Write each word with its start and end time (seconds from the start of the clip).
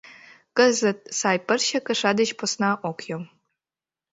Кызыт 0.57 0.99
сай 1.19 1.37
пырче 1.47 1.79
кыша 1.87 2.11
деч 2.19 2.29
посна 2.39 2.71
ок 2.89 2.99
йом. 3.07 3.23